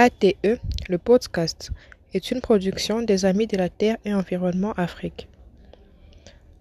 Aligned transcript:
ATE, 0.00 0.60
le 0.88 0.96
podcast, 0.96 1.72
est 2.14 2.30
une 2.30 2.40
production 2.40 3.02
des 3.02 3.24
Amis 3.24 3.48
de 3.48 3.56
la 3.56 3.68
Terre 3.68 3.96
et 4.04 4.14
Environnement 4.14 4.72
Afrique. 4.74 5.26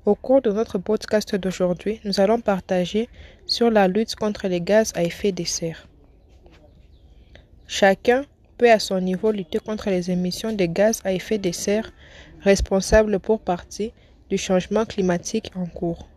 Au 0.05 0.15
cours 0.15 0.41
de 0.41 0.51
notre 0.51 0.79
podcast 0.79 1.35
d'aujourd'hui, 1.35 2.01
nous 2.03 2.19
allons 2.19 2.41
partager 2.41 3.07
sur 3.45 3.69
la 3.69 3.87
lutte 3.87 4.15
contre 4.15 4.47
les 4.47 4.59
gaz 4.59 4.91
à 4.95 5.03
effet 5.03 5.33
de 5.33 5.43
serre. 5.43 5.87
Chacun 7.67 8.25
peut 8.57 8.71
à 8.71 8.79
son 8.79 8.99
niveau 8.99 9.31
lutter 9.31 9.59
contre 9.59 9.91
les 9.91 10.09
émissions 10.09 10.53
de 10.53 10.65
gaz 10.65 11.01
à 11.03 11.13
effet 11.13 11.37
de 11.37 11.51
serre 11.51 11.93
responsables 12.41 13.19
pour 13.19 13.39
partie 13.39 13.93
du 14.31 14.39
changement 14.39 14.85
climatique 14.85 15.51
en 15.55 15.67
cours. 15.67 16.07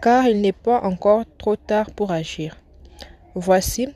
Car 0.00 0.26
il 0.26 0.40
n'est 0.40 0.52
pas 0.52 0.80
encore 0.84 1.24
trop 1.36 1.56
tard 1.56 1.90
pour 1.90 2.12
agir. 2.12 2.56
Voici 3.34 3.88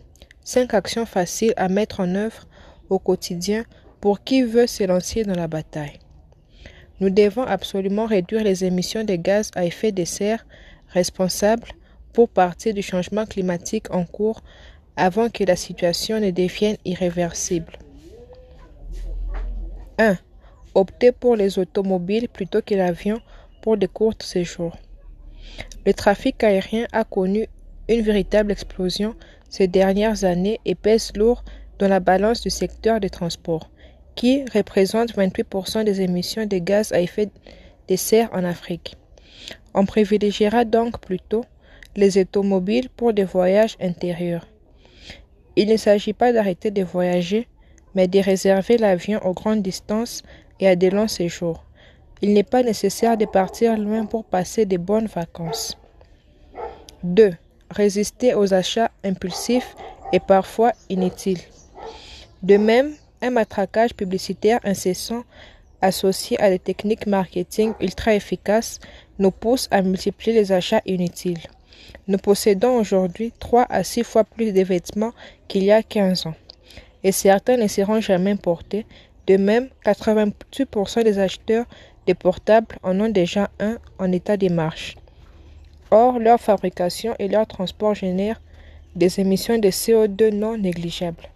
cinq 0.48 0.72
actions 0.72 1.04
faciles 1.04 1.52
à 1.58 1.68
mettre 1.68 2.00
en 2.00 2.14
œuvre 2.14 2.48
au 2.88 2.98
quotidien 2.98 3.64
pour 4.00 4.24
qui 4.24 4.42
veut 4.42 4.66
se 4.66 4.82
lancer 4.82 5.22
dans 5.22 5.34
la 5.34 5.46
bataille. 5.46 5.98
Nous 7.00 7.10
devons 7.10 7.42
absolument 7.42 8.06
réduire 8.06 8.42
les 8.42 8.64
émissions 8.64 9.04
de 9.04 9.14
gaz 9.16 9.50
à 9.54 9.66
effet 9.66 9.92
de 9.92 10.06
serre 10.06 10.46
responsables 10.88 11.68
pour 12.14 12.30
partie 12.30 12.72
du 12.72 12.80
changement 12.80 13.26
climatique 13.26 13.90
en 13.94 14.06
cours 14.06 14.40
avant 14.96 15.28
que 15.28 15.44
la 15.44 15.54
situation 15.54 16.18
ne 16.18 16.30
devienne 16.30 16.78
irréversible. 16.86 17.74
1. 19.98 20.16
Optez 20.74 21.12
pour 21.12 21.36
les 21.36 21.58
automobiles 21.58 22.30
plutôt 22.30 22.62
que 22.62 22.74
l'avion 22.74 23.20
pour 23.60 23.76
de 23.76 23.86
courts 23.86 24.14
séjours. 24.20 24.78
Le 25.84 25.92
trafic 25.92 26.42
aérien 26.42 26.86
a 26.92 27.04
connu 27.04 27.48
une 27.90 28.00
véritable 28.00 28.50
explosion 28.50 29.14
ces 29.48 29.68
dernières 29.68 30.24
années 30.24 30.60
et 30.64 30.74
pèse 30.74 31.12
lourd 31.16 31.44
dans 31.78 31.88
la 31.88 32.00
balance 32.00 32.40
du 32.42 32.50
secteur 32.50 33.00
des 33.00 33.10
transports, 33.10 33.70
qui 34.14 34.44
représente 34.54 35.14
28% 35.14 35.84
des 35.84 36.00
émissions 36.00 36.46
de 36.46 36.58
gaz 36.58 36.92
à 36.92 37.00
effet 37.00 37.30
de 37.88 37.96
serre 37.96 38.30
en 38.32 38.44
Afrique. 38.44 38.96
On 39.74 39.86
privilégiera 39.86 40.64
donc 40.64 41.00
plutôt 41.00 41.44
les 41.96 42.18
automobiles 42.18 42.88
pour 42.88 43.12
des 43.12 43.24
voyages 43.24 43.76
intérieurs. 43.80 44.48
Il 45.56 45.68
ne 45.68 45.76
s'agit 45.76 46.12
pas 46.12 46.32
d'arrêter 46.32 46.70
de 46.70 46.82
voyager, 46.82 47.48
mais 47.94 48.06
de 48.06 48.20
réserver 48.20 48.78
l'avion 48.78 49.20
aux 49.24 49.34
grandes 49.34 49.62
distances 49.62 50.22
et 50.60 50.68
à 50.68 50.76
de 50.76 50.88
longs 50.88 51.08
séjours. 51.08 51.64
Il 52.20 52.32
n'est 52.32 52.44
pas 52.44 52.62
nécessaire 52.62 53.16
de 53.16 53.24
partir 53.24 53.76
loin 53.78 54.04
pour 54.06 54.24
passer 54.24 54.66
de 54.66 54.76
bonnes 54.76 55.06
vacances. 55.06 55.78
2. 57.04 57.32
Résister 57.70 58.34
aux 58.34 58.54
achats 58.54 58.90
impulsifs 59.04 59.76
et 60.12 60.20
parfois 60.20 60.72
inutiles. 60.88 61.42
De 62.42 62.56
même, 62.56 62.94
un 63.20 63.30
matraquage 63.30 63.94
publicitaire 63.94 64.60
incessant 64.64 65.24
associé 65.80 66.40
à 66.40 66.50
des 66.50 66.58
techniques 66.58 67.06
marketing 67.06 67.72
ultra 67.80 68.14
efficaces 68.14 68.80
nous 69.18 69.30
pousse 69.30 69.68
à 69.70 69.82
multiplier 69.82 70.32
les 70.32 70.52
achats 70.52 70.82
inutiles. 70.86 71.42
Nous 72.06 72.18
possédons 72.18 72.78
aujourd'hui 72.78 73.32
3 73.38 73.66
à 73.68 73.84
6 73.84 74.04
fois 74.04 74.24
plus 74.24 74.52
de 74.52 74.62
vêtements 74.62 75.12
qu'il 75.46 75.64
y 75.64 75.72
a 75.72 75.82
15 75.82 76.26
ans, 76.26 76.34
et 77.04 77.12
certains 77.12 77.56
ne 77.56 77.66
seront 77.66 78.00
jamais 78.00 78.34
portés. 78.36 78.86
De 79.26 79.36
même, 79.36 79.68
88% 79.84 81.04
des 81.04 81.18
acheteurs 81.18 81.66
de 82.06 82.12
portables 82.14 82.76
en 82.82 82.98
ont 83.00 83.10
déjà 83.10 83.50
un 83.60 83.76
en 83.98 84.10
état 84.10 84.36
de 84.36 84.48
marche. 84.48 84.96
Or, 85.90 86.18
leur 86.18 86.40
fabrication 86.40 87.14
et 87.18 87.28
leur 87.28 87.46
transport 87.46 87.94
génèrent 87.94 88.40
des 88.94 89.20
émissions 89.20 89.58
de 89.58 89.68
CO2 89.68 90.30
non 90.30 90.58
négligeables. 90.58 91.28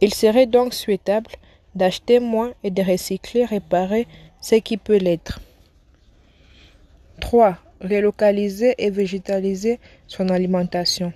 Il 0.00 0.12
serait 0.12 0.46
donc 0.46 0.74
souhaitable 0.74 1.30
d'acheter 1.74 2.18
moins 2.18 2.52
et 2.62 2.70
de 2.70 2.82
recycler, 2.82 3.44
réparer 3.44 4.06
ce 4.40 4.56
qui 4.56 4.76
peut 4.76 4.96
l'être. 4.96 5.40
3. 7.20 7.56
Relocaliser 7.80 8.74
et 8.78 8.90
végétaliser 8.90 9.78
son 10.06 10.28
alimentation. 10.28 11.12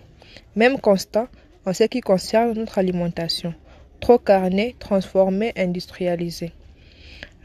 Même 0.56 0.78
constat 0.78 1.28
en 1.66 1.72
ce 1.72 1.84
qui 1.84 2.00
concerne 2.00 2.54
notre 2.54 2.78
alimentation. 2.78 3.54
Trop 4.00 4.19
carnée, 4.19 4.76
transformée, 4.78 5.53
industrialisée. 5.56 6.53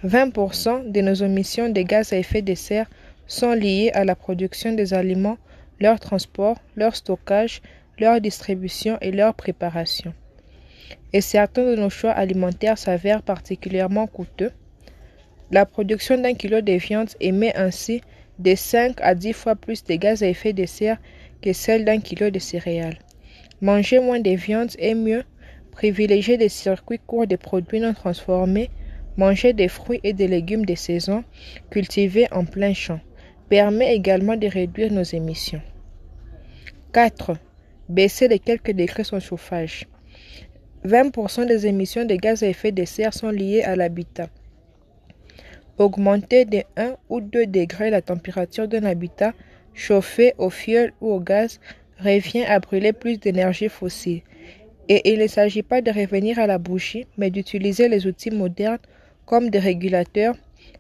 20% 0.06 0.92
de 0.92 1.02
nos 1.02 1.14
émissions 1.14 1.70
de 1.70 1.82
gaz 1.82 2.14
à 2.14 2.18
effet 2.18 2.42
de 2.42 2.54
serre 2.56 2.90
sont 3.28 3.54
liées 3.54 3.92
à 3.94 4.06
la 4.06 4.16
production 4.16 4.74
des 4.74 4.94
aliments, 4.94 5.38
leur 5.80 6.00
transport, 6.00 6.58
leur 6.76 6.96
stockage, 6.96 7.62
leur 8.00 8.20
distribution 8.22 8.98
et 9.02 9.12
leur 9.12 9.34
préparation. 9.34 10.14
Et 11.14 11.22
certains 11.22 11.66
de 11.66 11.76
nos 11.76 11.90
choix 11.90 12.12
alimentaires 12.12 12.78
s'avèrent 12.78 13.22
particulièrement 13.22 14.08
coûteux. 14.08 14.52
La 15.52 15.66
production 15.66 16.18
d'un 16.18 16.34
kilo 16.34 16.62
de 16.62 16.74
viande 16.74 17.10
émet 17.20 17.56
ainsi 17.56 18.02
de 18.40 18.56
5 18.56 19.00
à 19.02 19.14
10 19.14 19.34
fois 19.34 19.56
plus 19.56 19.84
de 19.84 19.96
gaz 19.96 20.24
à 20.24 20.28
effet 20.28 20.54
de 20.54 20.66
serre 20.66 20.98
que 21.42 21.54
celle 21.54 21.86
d'un 21.86 22.00
kilo 22.00 22.30
de 22.30 22.40
céréales. 22.40 22.98
Manger 23.62 24.00
moins 24.00 24.20
de 24.20 24.32
viande 24.32 24.72
est 24.80 24.96
mieux. 24.96 25.24
Privilégier 25.72 26.38
des 26.38 26.50
circuits 26.50 27.00
courts 27.06 27.28
de 27.28 27.36
produits 27.36 27.80
non 27.80 27.94
transformés 27.94 28.70
Manger 29.16 29.54
des 29.54 29.68
fruits 29.68 30.00
et 30.04 30.14
des 30.14 30.28
légumes 30.28 30.66
de 30.66 30.74
saison 30.74 31.24
cultivés 31.70 32.28
en 32.32 32.46
plein 32.46 32.74
champ 32.74 33.00
permet 33.50 33.96
également 33.96 34.36
de 34.36 34.48
réduire 34.48 34.92
nos 34.92 35.04
émissions. 35.04 35.62
4. 36.94 37.34
Baisser 37.90 38.28
de 38.28 38.38
quelques 38.38 38.72
degrés 38.72 39.04
son 39.04 39.20
chauffage. 39.20 39.88
20% 40.86 41.48
des 41.48 41.66
émissions 41.66 42.06
de 42.06 42.16
gaz 42.16 42.44
à 42.44 42.48
effet 42.48 42.72
de 42.72 42.86
serre 42.86 43.14
sont 43.14 43.30
liées 43.30 43.64
à 43.64 43.76
l'habitat. 43.76 44.30
Augmenter 45.78 46.46
de 46.46 46.64
1 46.78 46.96
ou 47.10 47.22
2 47.22 47.48
degrés 47.48 47.90
la 47.90 48.02
température 48.02 48.68
d'un 48.68 48.84
habitat 48.84 49.34
chauffé 49.74 50.34
au 50.38 50.50
fioul 50.50 50.94
ou 51.02 51.12
au 51.12 51.20
gaz 51.20 51.60
revient 52.00 52.44
à 52.44 52.60
brûler 52.60 52.94
plus 52.94 53.18
d'énergie 53.20 53.70
fossile. 53.70 54.22
Et 54.90 55.14
il 55.14 55.20
ne 55.20 55.28
s'agit 55.28 55.64
pas 55.64 55.82
de 55.82 55.92
revenir 55.92 56.38
à 56.40 56.48
la 56.48 56.58
bougie, 56.58 57.08
mais 57.18 57.30
d'utiliser 57.30 57.88
les 57.88 58.06
outils 58.06 58.32
modernes 58.32 58.80
comme 59.26 59.50
des 59.50 59.60
régulateurs, 59.60 60.36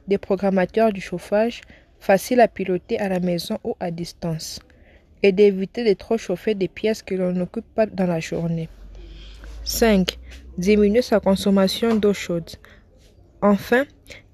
des 0.07 0.17
programmateurs 0.17 0.91
du 0.91 1.01
chauffage, 1.01 1.61
faciles 2.03 2.41
à 2.41 2.49
piloter 2.49 2.99
à 2.99 3.07
la 3.07 3.21
maison 3.21 3.57
ou 3.63 3.77
à 3.79 3.89
distance, 3.89 4.59
et 5.23 5.31
d'éviter 5.31 5.85
de 5.85 5.93
trop 5.93 6.17
chauffer 6.17 6.53
des 6.53 6.67
pièces 6.67 7.01
que 7.01 7.15
l'on 7.15 7.31
n'occupe 7.31 7.65
pas 7.73 7.85
dans 7.85 8.05
la 8.05 8.19
journée. 8.19 8.67
5. 9.63 10.19
Diminuer 10.57 11.01
sa 11.01 11.21
consommation 11.21 11.95
d'eau 11.95 12.13
chaude. 12.13 12.51
Enfin, 13.41 13.85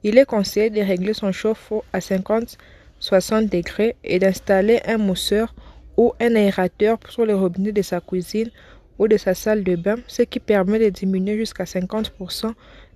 il 0.01 0.17
est 0.17 0.25
conseillé 0.25 0.71
de 0.71 0.81
régler 0.81 1.13
son 1.13 1.31
chauffe-eau 1.31 1.83
à 1.93 1.99
50-60 1.99 3.49
degrés 3.49 3.95
et 4.03 4.17
d'installer 4.17 4.79
un 4.87 4.97
mousseur 4.97 5.53
ou 5.95 6.13
un 6.19 6.33
aérateur 6.33 6.97
sur 7.07 7.23
le 7.27 7.35
robinet 7.35 7.71
de 7.71 7.83
sa 7.83 8.01
cuisine 8.01 8.49
ou 8.97 9.07
de 9.07 9.17
sa 9.17 9.35
salle 9.35 9.63
de 9.63 9.75
bain, 9.75 9.97
ce 10.07 10.23
qui 10.23 10.39
permet 10.39 10.79
de 10.79 10.89
diminuer 10.89 11.37
jusqu'à 11.37 11.65
50% 11.65 12.51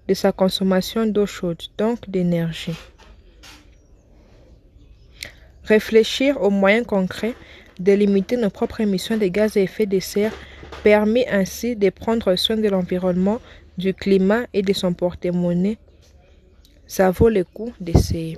de 0.08 0.14
sa 0.16 0.32
consommation 0.32 1.06
d'eau 1.06 1.28
chaude, 1.28 1.62
donc 1.78 2.10
d'énergie. 2.10 2.76
Réfléchir 5.66 6.42
aux 6.42 6.50
moyens 6.50 6.86
concrets 6.86 7.36
de 7.80 7.94
limiter 7.94 8.38
nos 8.38 8.50
propres 8.50 8.82
émissions 8.82 9.18
de 9.18 9.28
gaz 9.28 9.58
à 9.58 9.62
effet 9.62 9.86
de 9.86 10.00
serre 10.00 10.34
permet 10.84 11.28
ainsi 11.28 11.76
de 11.76 11.90
prendre 11.90 12.36
soin 12.36 12.58
de 12.58 12.68
l'environnement, 12.68 13.40
du 13.78 13.94
climat 13.94 14.46
et 14.54 14.62
de 14.62 14.74
son 14.74 14.94
porte-monnaie. 14.94 15.78
Ça 16.86 17.12
vaut 17.12 17.30
le 17.30 17.44
coup 17.44 17.74
d'essayer. 17.80 18.38